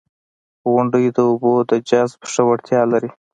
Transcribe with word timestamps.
•غونډۍ 0.71 1.05
د 1.15 1.17
اوبو 1.29 1.53
د 1.69 1.71
جذب 1.89 2.19
ښه 2.31 2.41
وړتیا 2.47 2.81
لري. 2.91 3.09